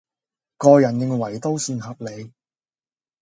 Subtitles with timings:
[0.57, 2.33] 個人認為都算合理